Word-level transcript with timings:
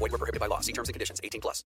Void 0.00 0.12
were 0.12 0.18
prohibited 0.18 0.40
by 0.40 0.48
law. 0.48 0.60
See 0.60 0.72
terms 0.72 0.88
and 0.88 0.94
conditions. 0.94 1.20
18 1.22 1.40
plus. 1.40 1.64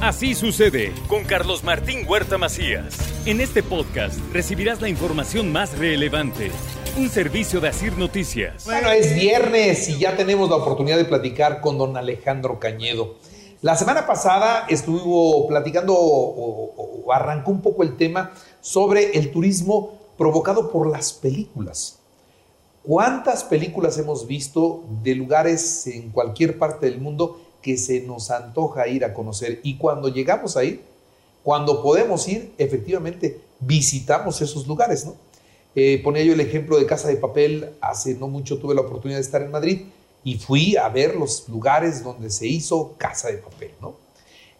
Así 0.00 0.34
sucede 0.34 0.92
con 1.08 1.24
Carlos 1.24 1.64
Martín 1.64 2.06
Huerta 2.06 2.36
Macías. 2.36 2.94
En 3.26 3.40
este 3.40 3.62
podcast 3.62 4.18
recibirás 4.32 4.82
la 4.82 4.88
información 4.88 5.50
más 5.50 5.78
relevante. 5.78 6.50
Un 6.98 7.08
servicio 7.08 7.60
de 7.60 7.68
Asir 7.68 7.96
Noticias. 7.96 8.66
Bueno, 8.66 8.90
es 8.90 9.14
viernes 9.14 9.88
y 9.88 9.98
ya 9.98 10.14
tenemos 10.16 10.50
la 10.50 10.56
oportunidad 10.56 10.98
de 10.98 11.06
platicar 11.06 11.60
con 11.60 11.78
don 11.78 11.96
Alejandro 11.96 12.60
Cañedo. 12.60 13.16
La 13.62 13.76
semana 13.76 14.06
pasada 14.06 14.66
estuvo 14.68 15.48
platicando 15.48 15.94
o, 15.94 17.04
o 17.06 17.12
arrancó 17.12 17.50
un 17.50 17.62
poco 17.62 17.82
el 17.82 17.96
tema 17.96 18.32
sobre 18.60 19.16
el 19.16 19.32
turismo 19.32 19.98
provocado 20.18 20.70
por 20.70 20.86
las 20.90 21.14
películas. 21.14 22.03
¿Cuántas 22.86 23.44
películas 23.44 23.96
hemos 23.96 24.26
visto 24.26 24.84
de 25.02 25.14
lugares 25.14 25.86
en 25.86 26.10
cualquier 26.10 26.58
parte 26.58 26.84
del 26.84 27.00
mundo 27.00 27.40
que 27.62 27.78
se 27.78 28.02
nos 28.02 28.30
antoja 28.30 28.86
ir 28.88 29.06
a 29.06 29.14
conocer? 29.14 29.60
Y 29.62 29.78
cuando 29.78 30.08
llegamos 30.08 30.58
a 30.58 30.64
ir, 30.64 30.82
cuando 31.42 31.82
podemos 31.82 32.28
ir, 32.28 32.52
efectivamente 32.58 33.40
visitamos 33.58 34.42
esos 34.42 34.66
lugares, 34.66 35.06
¿no? 35.06 35.14
Eh, 35.74 36.02
ponía 36.04 36.22
yo 36.24 36.34
el 36.34 36.40
ejemplo 36.40 36.78
de 36.78 36.84
Casa 36.84 37.08
de 37.08 37.16
Papel, 37.16 37.70
hace 37.80 38.16
no 38.16 38.28
mucho 38.28 38.58
tuve 38.58 38.74
la 38.74 38.82
oportunidad 38.82 39.16
de 39.18 39.24
estar 39.24 39.40
en 39.40 39.50
Madrid 39.50 39.86
y 40.22 40.36
fui 40.36 40.76
a 40.76 40.90
ver 40.90 41.16
los 41.16 41.48
lugares 41.48 42.04
donde 42.04 42.28
se 42.28 42.46
hizo 42.46 42.96
Casa 42.98 43.28
de 43.28 43.38
Papel, 43.38 43.70
¿no? 43.80 43.96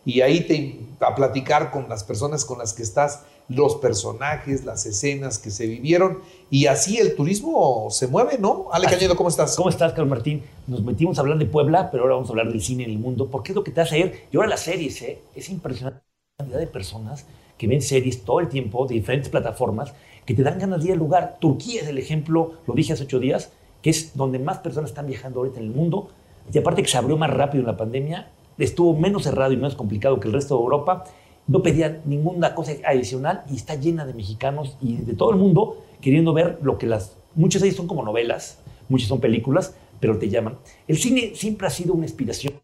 Y 0.07 0.23
ahí 0.23 0.41
te, 0.47 0.81
a 1.05 1.15
platicar 1.15 1.71
con 1.71 1.91
las 1.91 2.05
personas 2.05 2.47
con 2.47 2.59
las 2.59 2.73
que 2.73 2.83
estás, 2.83 3.21
los 3.49 3.77
personajes, 3.77 4.65
las 4.65 4.87
escenas 4.87 5.39
que 5.39 5.51
se 5.51 5.67
vivieron 5.67 6.21
y 6.51 6.67
así 6.67 6.99
el 6.99 7.15
turismo 7.15 7.89
se 7.91 8.07
mueve, 8.07 8.39
¿no? 8.39 8.69
Ale 8.73 8.87
Cañedo, 8.87 9.17
¿cómo 9.17 9.29
estás? 9.29 9.57
¿Cómo 9.57 9.69
estás, 9.69 9.93
Carlos 9.93 10.09
Martín? 10.09 10.43
Nos 10.67 10.83
metimos 10.83 11.19
a 11.19 11.21
hablar 11.21 11.39
de 11.39 11.47
Puebla, 11.47 11.91
pero 11.91 12.05
ahora 12.05 12.15
vamos 12.15 12.31
a 12.31 12.33
hablar 12.33 12.49
del 12.49 12.63
cine 12.63 12.85
en 12.85 12.91
el 12.91 12.99
mundo, 12.99 13.29
porque 13.31 13.53
es 13.53 13.57
lo 13.57 13.65
que 13.65 13.71
te 13.71 13.81
hace 13.81 13.99
ir. 13.99 14.13
Y 14.33 14.37
ahora 14.37 14.49
las 14.49 14.61
series, 14.61 15.03
¿eh? 15.03 15.19
Es 15.35 15.49
impresionante 15.51 16.01
la 16.39 16.45
cantidad 16.45 16.61
de 16.61 16.67
personas 16.67 17.27
que 17.59 17.67
ven 17.67 17.83
series 17.83 18.25
todo 18.25 18.41
el 18.41 18.49
tiempo 18.49 18.87
de 18.87 18.95
diferentes 18.95 19.29
plataformas 19.29 19.93
que 20.25 20.35
te 20.35 20.43
dan 20.43 20.59
ganas 20.59 20.81
de 20.81 20.87
ir 20.87 20.93
al 20.93 20.99
lugar. 20.99 21.37
Turquía 21.41 21.83
es 21.83 21.89
el 21.89 21.99
ejemplo, 21.99 22.55
lo 22.67 22.75
dije 22.75 22.95
hace 22.95 23.05
ocho 23.05 23.19
días, 23.19 23.51
que 23.83 23.91
es 23.91 24.17
donde 24.17 24.39
más 24.39 24.59
personas 24.59 24.91
están 24.91 25.07
viajando 25.07 25.41
ahorita 25.41 25.61
en 25.61 25.67
el 25.67 25.73
mundo. 25.73 26.09
Y 26.53 26.59
aparte 26.59 26.83
que 26.83 26.89
se 26.89 26.97
abrió 26.97 27.17
más 27.17 27.31
rápido 27.31 27.61
en 27.61 27.67
la 27.67 27.77
pandemia, 27.77 28.29
estuvo 28.59 28.97
menos 28.97 29.25
cerrado 29.25 29.53
y 29.53 29.57
menos 29.57 29.75
complicado 29.75 30.21
que 30.21 30.29
el 30.29 30.35
resto 30.35 30.57
de 30.57 30.63
Europa. 30.63 31.05
No 31.47 31.63
pedían 31.63 32.01
ninguna 32.05 32.55
cosa 32.55 32.73
adicional 32.85 33.45
y 33.51 33.57
está 33.57 33.75
llena 33.75 34.07
de 34.07 34.15
mexicanos 34.15 34.77
y 34.81 34.97
de 34.97 35.15
todo 35.15 35.31
el 35.31 35.37
mundo 35.37 35.85
queriendo 36.01 36.33
ver 36.33 36.59
lo 36.63 36.79
que 36.79 36.87
las... 36.87 37.17
Muchas 37.35 37.63
de 37.63 37.69
ellas 37.69 37.77
son 37.77 37.87
como 37.87 38.03
novelas, 38.03 38.59
muchas 38.89 39.09
son 39.09 39.21
películas, 39.21 39.75
pero 40.01 40.19
te 40.19 40.29
llaman. 40.29 40.59
El 40.87 40.99
cine 40.99 41.33
siempre 41.35 41.67
ha 41.67 41.71
sido 41.71 41.95
una 41.95 42.05
inspiración. 42.05 42.55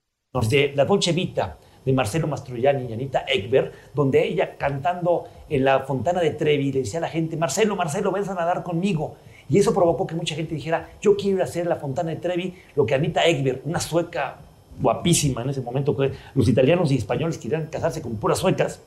De 0.48 0.72
La 0.76 0.84
Dolce 0.84 1.12
de 1.12 1.92
Marcelo 1.92 2.26
Mastroianni 2.26 2.88
y 2.88 2.92
Anita 2.92 3.24
Ekberg, 3.26 3.72
donde 3.94 4.26
ella 4.26 4.56
cantando 4.56 5.24
en 5.48 5.64
la 5.64 5.80
fontana 5.80 6.20
de 6.20 6.30
Trevi 6.30 6.72
le 6.72 6.80
decía 6.80 6.98
a 6.98 7.02
la 7.02 7.08
gente, 7.08 7.36
Marcelo, 7.36 7.74
Marcelo, 7.76 8.12
ven 8.12 8.28
a 8.28 8.34
nadar 8.34 8.62
conmigo. 8.62 9.16
Y 9.48 9.58
eso 9.58 9.74
provocó 9.74 10.06
que 10.06 10.14
mucha 10.14 10.34
gente 10.34 10.54
dijera, 10.54 10.90
yo 11.00 11.16
quiero 11.16 11.42
hacer 11.42 11.66
la 11.66 11.76
fontana 11.76 12.10
de 12.10 12.16
Trevi, 12.16 12.54
lo 12.76 12.86
que 12.86 12.94
Anita 12.94 13.24
Ekberg, 13.26 13.62
una 13.64 13.80
sueca 13.80 14.38
guapísima 14.80 15.42
en 15.42 15.50
ese 15.50 15.60
momento, 15.60 15.96
los 16.34 16.48
italianos 16.48 16.90
y 16.92 16.96
españoles 16.96 17.38
querían 17.38 17.66
casarse 17.66 18.02
con 18.02 18.16
puras 18.16 18.38
suecas, 18.38 18.80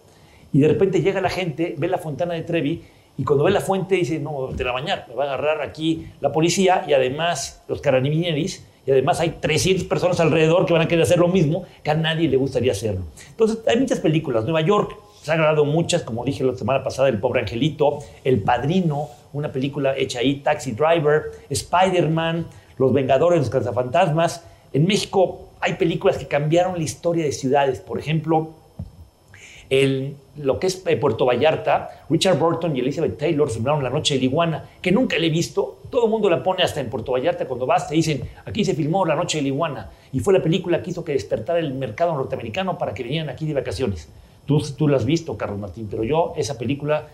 y 0.52 0.59
de 0.59 0.68
repente 0.68 1.02
llega 1.02 1.22
la 1.22 1.30
gente, 1.30 1.76
ve 1.78 1.88
la 1.88 1.98
fontana 1.98 2.34
de 2.34 2.42
Trevi, 2.42 2.84
y 3.18 3.24
cuando 3.24 3.44
ve 3.44 3.52
la 3.52 3.62
fuente 3.62 3.96
dice, 3.96 4.20
no, 4.20 4.50
te 4.58 4.64
la 4.64 4.72
bañar, 4.72 5.06
me 5.08 5.16
va 5.16 5.26
a 5.26 5.28
agarrar 5.34 5.62
aquí 5.62 6.08
la 6.20 6.31
policía 6.31 6.84
y 6.88 6.94
además 6.94 7.62
los 7.68 7.80
carabinieris, 7.81 8.66
y 8.86 8.92
además 8.92 9.20
hay 9.20 9.38
300 9.40 9.86
personas 9.86 10.20
alrededor 10.20 10.66
que 10.66 10.74
van 10.74 10.81
a 10.81 10.88
querer 10.88 11.04
hacer 11.04 11.20
lo 11.20 11.30
mismo, 11.30 11.64
que 11.84 11.92
a 11.92 11.94
nadie 11.94 12.28
le 12.28 12.36
gustaría 12.36 12.74
hacerlo. 12.74 13.04
Entonces, 13.30 13.60
hay 13.66 13.80
muchas 13.80 14.00
películas. 14.02 14.44
Nueva 14.44 14.60
York, 14.60 14.98
se 15.22 15.31
han 15.31 15.38
grabado 15.38 15.64
muchas, 15.64 16.02
como 16.02 16.25
dije 16.25 16.44
la 16.44 16.54
semana 16.56 16.84
pasada, 16.84 17.08
El 17.08 17.20
Pobre 17.20 17.40
Angelito, 17.40 18.00
El 18.25 18.42
Padrino, 18.42 19.08
una 19.31 19.54
película 19.54 19.96
hecha 19.98 20.20
ahí, 20.20 20.42
Taxi 20.42 20.74
Driver, 20.74 21.31
Spider-Man, 21.50 22.48
Los 22.78 22.92
Vengadores, 22.92 23.40
Los 23.40 23.50
Cazafantasmas. 23.50 24.46
En 24.74 24.86
México 24.86 25.50
hay 25.63 25.75
películas 25.75 26.18
que 26.18 26.28
cambiaron 26.28 26.75
la 26.75 26.84
historia 26.84 27.24
de 27.24 27.31
ciudades. 27.31 27.79
Por 27.79 27.97
ejemplo, 27.97 28.50
el, 29.69 30.18
lo 30.35 30.59
que 30.59 30.68
es 30.68 30.84
eh, 30.85 30.97
Puerto 30.97 31.25
Vallarta, 31.25 32.06
Richard 32.09 32.38
Burton 32.38 32.75
y 32.75 32.81
Elizabeth 32.81 33.18
Taylor 33.18 33.50
filmaron 33.50 33.81
La 33.81 33.90
Noche 33.90 34.16
de 34.16 34.19
la 34.19 34.25
Iguana, 34.25 34.69
que 34.81 34.91
nunca 34.91 35.18
le 35.18 35.28
he 35.28 35.29
visto. 35.29 35.79
Todo 35.90 36.06
el 36.06 36.12
mundo 36.12 36.29
la 36.29 36.44
pone 36.44 36.63
hasta 36.63 36.81
en 36.81 36.90
Puerto 36.90 37.13
Vallarta 37.13 37.47
cuando 37.47 37.66
vas, 37.66 37.88
te 37.88 37.96
dicen, 37.96 38.24
aquí 38.46 38.66
se 38.66 38.74
filmó 38.74 39.06
La 39.06 39.16
Noche 39.16 39.38
de 39.38 39.44
la 39.44 39.47
Iguana. 39.47 39.90
Y 40.12 40.19
fue 40.19 40.34
la 40.34 40.44
película 40.44 40.84
que 40.84 40.91
hizo 40.91 41.06
que 41.06 41.13
despertara 41.13 41.59
el 41.59 41.74
mercado 41.74 42.13
norteamericano 42.13 42.78
para 42.78 42.94
que 42.94 43.03
vinieran 43.03 43.30
aquí 43.30 43.45
de 43.45 43.53
vacaciones. 43.53 44.09
Tú, 44.45 44.62
tú 44.78 44.90
la 44.90 44.97
has 44.97 45.06
visto, 45.06 45.38
Carlos 45.38 45.59
Martín, 45.59 45.88
pero 45.90 46.03
yo 46.03 46.34
esa 46.35 46.57
película 46.57 47.07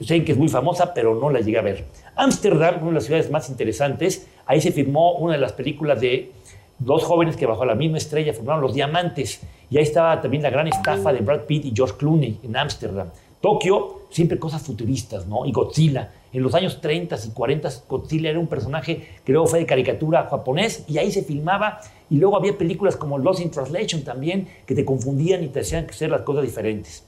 sé 0.00 0.22
que 0.24 0.32
es 0.32 0.38
muy 0.38 0.48
famosa, 0.48 0.92
pero 0.92 1.14
no 1.14 1.30
la 1.30 1.40
llegué 1.40 1.56
a 1.56 1.62
ver. 1.62 1.86
Ámsterdam, 2.16 2.82
una 2.82 2.88
de 2.88 2.94
las 2.96 3.04
ciudades 3.04 3.30
más 3.30 3.48
interesantes, 3.48 4.26
ahí 4.44 4.60
se 4.60 4.72
filmó 4.72 5.14
una 5.14 5.32
de 5.32 5.40
las 5.40 5.54
películas 5.54 6.02
de 6.02 6.32
dos 6.78 7.04
jóvenes 7.04 7.36
que 7.36 7.46
bajo 7.46 7.64
la 7.64 7.74
misma 7.74 7.98
estrella 7.98 8.32
formaron 8.32 8.62
Los 8.62 8.74
Diamantes. 8.74 9.40
Y 9.70 9.78
ahí 9.78 9.82
estaba 9.82 10.20
también 10.20 10.42
la 10.42 10.50
gran 10.50 10.68
estafa 10.68 11.12
de 11.12 11.20
Brad 11.20 11.42
Pitt 11.42 11.64
y 11.64 11.72
George 11.74 11.94
Clooney 11.96 12.40
en 12.42 12.56
Ámsterdam. 12.56 13.08
Tokio, 13.40 14.04
siempre 14.08 14.38
cosas 14.38 14.62
futuristas, 14.62 15.26
¿no? 15.26 15.44
Y 15.44 15.52
Godzilla. 15.52 16.10
En 16.32 16.42
los 16.42 16.54
años 16.54 16.80
30 16.80 17.16
y 17.26 17.30
40, 17.30 17.68
Godzilla 17.88 18.30
era 18.30 18.38
un 18.38 18.46
personaje 18.46 19.18
que 19.24 19.32
luego 19.32 19.46
fue 19.46 19.58
de 19.58 19.66
caricatura 19.66 20.26
japonés 20.30 20.84
y 20.88 20.98
ahí 20.98 21.12
se 21.12 21.22
filmaba. 21.22 21.80
Y 22.08 22.16
luego 22.16 22.36
había 22.36 22.56
películas 22.56 22.96
como 22.96 23.18
Lost 23.18 23.40
in 23.40 23.50
Translation 23.50 24.02
también 24.02 24.48
que 24.66 24.74
te 24.74 24.84
confundían 24.84 25.44
y 25.44 25.48
te 25.48 25.60
hacían 25.60 25.86
hacer 25.88 26.10
las 26.10 26.22
cosas 26.22 26.42
diferentes. 26.42 27.04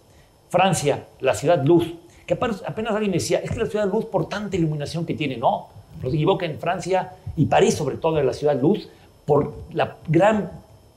Francia, 0.48 1.06
la 1.20 1.34
ciudad 1.34 1.64
luz, 1.64 1.94
que 2.26 2.34
apenas, 2.34 2.62
alguien 2.66 3.10
me 3.10 3.16
decía, 3.16 3.38
es 3.38 3.50
que 3.50 3.58
la 3.58 3.66
ciudad 3.66 3.90
luz 3.90 4.04
por 4.04 4.28
tanta 4.28 4.56
iluminación 4.56 5.06
que 5.06 5.14
tiene, 5.14 5.36
no, 5.36 5.68
no 6.02 6.10
se 6.10 6.16
equivoca 6.16 6.44
en 6.44 6.58
Francia 6.58 7.14
y 7.36 7.46
París 7.46 7.74
sobre 7.74 7.96
todo 7.96 8.18
en 8.18 8.26
la 8.26 8.32
ciudad 8.32 8.60
luz, 8.60 8.88
por 9.26 9.54
la 9.72 9.98
gran 10.08 10.50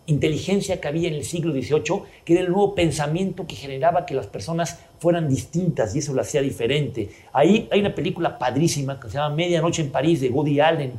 inteligencia 0.05 0.79
que 0.81 0.87
había 0.87 1.07
en 1.07 1.15
el 1.15 1.23
siglo 1.23 1.53
XVIII, 1.53 2.01
que 2.25 2.33
era 2.33 2.41
el 2.41 2.49
nuevo 2.49 2.73
pensamiento 2.73 3.45
que 3.45 3.55
generaba 3.55 4.05
que 4.05 4.15
las 4.15 4.27
personas 4.27 4.79
fueran 4.99 5.29
distintas 5.29 5.95
y 5.95 5.99
eso 5.99 6.13
lo 6.13 6.21
hacía 6.21 6.41
diferente. 6.41 7.09
Ahí 7.31 7.67
hay 7.71 7.79
una 7.79 7.93
película 7.93 8.37
padrísima 8.37 8.99
que 8.99 9.07
se 9.07 9.17
llama 9.17 9.35
Medianoche 9.35 9.83
en 9.83 9.91
París 9.91 10.21
de 10.21 10.29
Woody 10.29 10.59
Allen, 10.59 10.93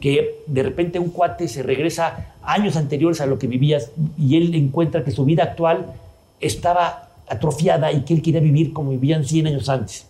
que 0.00 0.42
de 0.46 0.62
repente 0.62 0.98
un 0.98 1.10
cuate 1.10 1.46
se 1.46 1.62
regresa 1.62 2.34
años 2.42 2.76
anteriores 2.76 3.20
a 3.20 3.26
lo 3.26 3.38
que 3.38 3.46
vivía 3.46 3.78
y 4.18 4.36
él 4.36 4.54
encuentra 4.54 5.04
que 5.04 5.10
su 5.10 5.24
vida 5.24 5.44
actual 5.44 5.94
estaba 6.40 7.10
atrofiada 7.28 7.92
y 7.92 8.02
que 8.02 8.14
él 8.14 8.22
quería 8.22 8.40
vivir 8.40 8.72
como 8.72 8.90
vivían 8.90 9.24
100 9.24 9.46
años 9.46 9.68
antes. 9.68 10.06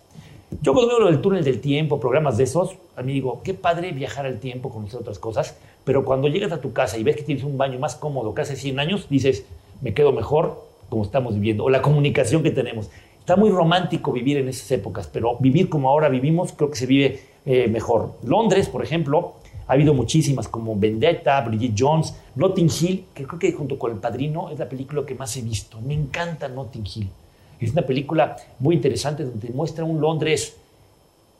Yo 0.61 0.73
cuando 0.73 0.89
veo 0.89 0.99
lo 0.99 1.07
del 1.07 1.21
túnel 1.21 1.43
del 1.43 1.59
tiempo, 1.59 1.99
programas 1.99 2.37
de 2.37 2.43
esos, 2.43 2.75
a 2.95 3.01
mí 3.01 3.13
digo, 3.13 3.41
qué 3.43 3.53
padre 3.53 3.91
viajar 3.91 4.25
al 4.25 4.39
tiempo, 4.39 4.69
conocer 4.69 4.99
otras 4.99 5.19
cosas, 5.19 5.57
pero 5.83 6.05
cuando 6.05 6.27
llegas 6.27 6.51
a 6.51 6.61
tu 6.61 6.71
casa 6.71 6.97
y 6.97 7.03
ves 7.03 7.15
que 7.15 7.23
tienes 7.23 7.43
un 7.43 7.57
baño 7.57 7.79
más 7.79 7.95
cómodo 7.95 8.33
que 8.33 8.41
hace 8.41 8.55
100 8.55 8.79
años, 8.79 9.07
dices, 9.09 9.45
me 9.81 9.93
quedo 9.93 10.11
mejor 10.11 10.63
como 10.89 11.03
estamos 11.03 11.35
viviendo, 11.35 11.63
o 11.63 11.69
la 11.69 11.81
comunicación 11.81 12.43
que 12.43 12.51
tenemos. 12.51 12.89
Está 13.19 13.35
muy 13.35 13.49
romántico 13.49 14.11
vivir 14.11 14.37
en 14.37 14.47
esas 14.47 14.69
épocas, 14.71 15.09
pero 15.11 15.37
vivir 15.39 15.67
como 15.67 15.89
ahora 15.89 16.09
vivimos 16.09 16.53
creo 16.53 16.69
que 16.69 16.77
se 16.77 16.85
vive 16.85 17.21
eh, 17.45 17.67
mejor. 17.67 18.13
Londres, 18.23 18.69
por 18.69 18.83
ejemplo, 18.83 19.33
ha 19.67 19.73
habido 19.73 19.93
muchísimas 19.93 20.47
como 20.47 20.75
Vendetta, 20.75 21.41
Bridget 21.41 21.73
Jones, 21.77 22.15
Notting 22.35 22.69
Hill, 22.69 23.05
que 23.13 23.25
creo 23.25 23.39
que 23.39 23.51
junto 23.51 23.79
con 23.79 23.91
El 23.91 23.97
Padrino 23.97 24.51
es 24.51 24.59
la 24.59 24.69
película 24.69 25.03
que 25.05 25.15
más 25.15 25.35
he 25.37 25.41
visto. 25.41 25.81
Me 25.81 25.95
encanta 25.95 26.47
Notting 26.47 26.85
Hill. 26.85 27.09
Es 27.59 27.71
una 27.71 27.83
película 27.83 28.35
muy 28.59 28.75
interesante 28.75 29.23
donde 29.23 29.49
muestra 29.49 29.83
un 29.83 30.01
Londres 30.01 30.57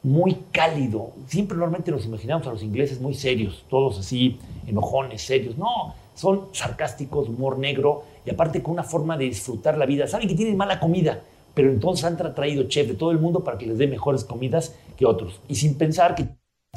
muy 0.03 0.37
cálido. 0.51 1.11
Siempre 1.27 1.57
normalmente 1.57 1.91
nos 1.91 2.05
imaginamos 2.05 2.45
a 2.47 2.51
los 2.51 2.61
ingleses 2.61 3.01
muy 3.01 3.15
serios, 3.15 3.65
todos 3.69 3.99
así, 3.99 4.37
enojones, 4.67 5.21
serios. 5.23 5.57
No, 5.57 5.95
son 6.13 6.47
sarcásticos, 6.51 7.27
humor 7.27 7.57
negro 7.57 8.03
y 8.25 8.29
aparte 8.29 8.61
con 8.61 8.73
una 8.73 8.83
forma 8.83 9.17
de 9.17 9.25
disfrutar 9.25 9.77
la 9.77 9.85
vida. 9.85 10.07
Saben 10.07 10.27
que 10.27 10.35
tienen 10.35 10.57
mala 10.57 10.79
comida, 10.79 11.21
pero 11.53 11.71
entonces 11.71 12.05
han 12.05 12.17
traído 12.35 12.63
chef 12.65 12.87
de 12.87 12.93
todo 12.93 13.11
el 13.11 13.19
mundo 13.19 13.43
para 13.43 13.57
que 13.57 13.65
les 13.65 13.77
dé 13.77 13.87
mejores 13.87 14.23
comidas 14.23 14.75
que 14.95 15.05
otros. 15.05 15.41
Y 15.47 15.55
sin 15.55 15.75
pensar 15.75 16.13
que 16.13 16.27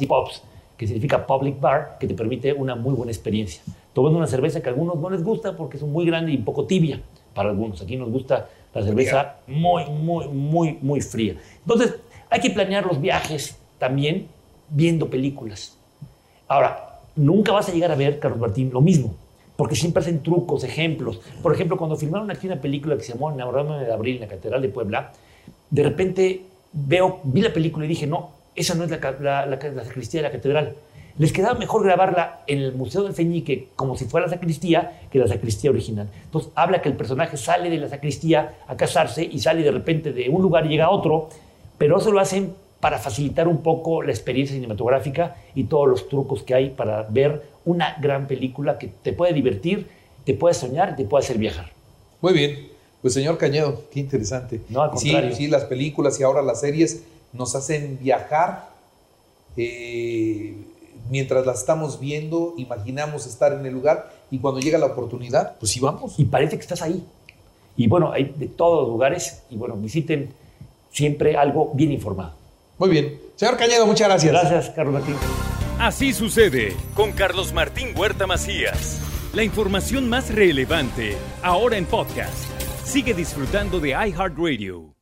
Pops, 0.06 0.42
que 0.76 0.86
significa 0.86 1.26
public 1.26 1.60
bar, 1.60 1.96
que 1.98 2.06
te 2.06 2.14
permite 2.14 2.52
una 2.52 2.76
muy 2.76 2.94
buena 2.94 3.12
experiencia. 3.12 3.62
tomando 3.92 4.18
una 4.18 4.28
cerveza 4.28 4.62
que 4.62 4.68
a 4.68 4.72
algunos 4.72 4.96
no 4.96 5.10
les 5.10 5.24
gusta 5.24 5.56
porque 5.56 5.76
es 5.76 5.82
muy 5.82 6.06
grande 6.06 6.30
y 6.32 6.36
un 6.36 6.44
poco 6.44 6.66
tibia 6.66 7.02
para 7.34 7.50
algunos. 7.50 7.82
Aquí 7.82 7.96
nos 7.96 8.10
gusta 8.10 8.48
la 8.78 8.86
cerveza 8.86 9.36
muy, 9.46 9.84
muy, 9.86 10.28
muy, 10.28 10.78
muy 10.80 11.00
fría. 11.00 11.36
Entonces, 11.60 11.94
hay 12.30 12.40
que 12.40 12.50
planear 12.50 12.86
los 12.86 13.00
viajes 13.00 13.56
también 13.78 14.28
viendo 14.70 15.08
películas. 15.08 15.76
Ahora, 16.46 17.00
nunca 17.16 17.52
vas 17.52 17.68
a 17.68 17.72
llegar 17.72 17.90
a 17.90 17.96
ver, 17.96 18.18
Carlos 18.18 18.40
Martín, 18.40 18.70
lo 18.72 18.80
mismo, 18.80 19.14
porque 19.56 19.74
siempre 19.74 20.02
hacen 20.02 20.22
trucos, 20.22 20.64
ejemplos. 20.64 21.20
Por 21.42 21.54
ejemplo, 21.54 21.76
cuando 21.76 21.96
filmaron 21.96 22.30
aquí 22.30 22.46
una 22.46 22.60
película 22.60 22.96
que 22.96 23.02
se 23.02 23.12
llamó 23.12 23.30
Enamorarme 23.30 23.84
de 23.84 23.92
Abril 23.92 24.16
en 24.16 24.22
la 24.22 24.28
Catedral 24.28 24.62
de 24.62 24.68
Puebla, 24.68 25.12
de 25.70 25.82
repente 25.82 26.42
veo, 26.72 27.20
vi 27.24 27.40
la 27.42 27.52
película 27.52 27.84
y 27.84 27.88
dije, 27.88 28.06
no, 28.06 28.30
esa 28.54 28.74
no 28.74 28.84
es 28.84 28.90
la, 28.90 28.98
la, 29.20 29.46
la, 29.46 29.56
la 29.56 29.84
sacristía 29.84 30.22
de 30.22 30.28
la 30.28 30.32
catedral. 30.32 30.74
Les 31.18 31.32
quedaba 31.32 31.58
mejor 31.58 31.84
grabarla 31.84 32.42
en 32.46 32.58
el 32.60 32.74
Museo 32.74 33.02
del 33.02 33.12
Feñique 33.12 33.68
como 33.76 33.96
si 33.96 34.04
fuera 34.04 34.26
la 34.26 34.32
sacristía 34.32 35.00
que 35.10 35.18
la 35.18 35.26
sacristía 35.26 35.70
original. 35.70 36.08
Entonces 36.24 36.52
habla 36.54 36.80
que 36.80 36.88
el 36.88 36.96
personaje 36.96 37.36
sale 37.36 37.70
de 37.70 37.78
la 37.78 37.88
sacristía 37.88 38.54
a 38.68 38.76
casarse 38.76 39.24
y 39.24 39.40
sale 39.40 39.62
de 39.62 39.72
repente 39.72 40.12
de 40.12 40.28
un 40.28 40.42
lugar 40.42 40.66
y 40.66 40.68
llega 40.70 40.84
a 40.86 40.90
otro, 40.90 41.28
pero 41.76 41.98
eso 41.98 42.12
lo 42.12 42.20
hacen 42.20 42.54
para 42.80 42.98
facilitar 42.98 43.48
un 43.48 43.62
poco 43.64 44.02
la 44.04 44.12
experiencia 44.12 44.54
cinematográfica 44.54 45.36
y 45.56 45.64
todos 45.64 45.88
los 45.88 46.08
trucos 46.08 46.44
que 46.44 46.54
hay 46.54 46.70
para 46.70 47.02
ver 47.02 47.42
una 47.64 47.96
gran 48.00 48.28
película 48.28 48.78
que 48.78 48.86
te 48.86 49.12
puede 49.12 49.32
divertir, 49.32 49.88
te 50.24 50.34
puede 50.34 50.54
soñar 50.54 50.90
y 50.92 50.96
te 51.02 51.04
puede 51.04 51.24
hacer 51.24 51.38
viajar. 51.38 51.72
Muy 52.20 52.32
bien. 52.32 52.68
Pues 53.02 53.14
señor 53.14 53.38
Cañedo, 53.38 53.82
qué 53.92 54.00
interesante. 54.00 54.60
No, 54.68 54.82
al 54.82 54.96
sí, 54.98 55.10
contrario. 55.10 55.36
sí, 55.36 55.46
las 55.48 55.64
películas 55.64 56.18
y 56.20 56.22
ahora 56.22 56.42
las 56.42 56.60
series 56.60 57.04
nos 57.32 57.54
hacen 57.56 57.98
viajar. 58.00 58.68
eh, 59.56 60.54
mientras 61.10 61.46
las 61.46 61.60
estamos 61.60 62.00
viendo, 62.00 62.54
imaginamos 62.56 63.26
estar 63.26 63.52
en 63.52 63.64
el 63.66 63.72
lugar 63.72 64.12
y 64.30 64.38
cuando 64.38 64.60
llega 64.60 64.78
la 64.78 64.86
oportunidad, 64.86 65.56
pues 65.58 65.72
sí 65.72 65.80
vamos. 65.80 66.18
Y 66.18 66.24
parece 66.24 66.56
que 66.56 66.62
estás 66.62 66.82
ahí. 66.82 67.04
Y 67.76 67.86
bueno, 67.86 68.12
hay 68.12 68.34
de 68.36 68.46
todos 68.46 68.82
los 68.82 68.88
lugares 68.88 69.42
y 69.50 69.56
bueno, 69.56 69.76
visiten 69.76 70.32
siempre 70.90 71.36
algo 71.36 71.72
bien 71.74 71.92
informado. 71.92 72.32
Muy 72.78 72.90
bien. 72.90 73.20
Señor 73.36 73.56
Cañedo, 73.56 73.86
muchas 73.86 74.08
gracias. 74.08 74.32
Gracias, 74.32 74.70
Carlos 74.70 74.94
Martín. 74.94 75.14
Así 75.78 76.12
sucede 76.12 76.74
con 76.94 77.12
Carlos 77.12 77.52
Martín 77.52 77.88
Huerta 77.96 78.26
Macías. 78.26 79.00
La 79.32 79.44
información 79.44 80.08
más 80.08 80.34
relevante 80.34 81.16
ahora 81.42 81.76
en 81.76 81.86
podcast. 81.86 82.34
Sigue 82.84 83.14
disfrutando 83.14 83.78
de 83.78 83.90
iHeartRadio. 83.90 84.97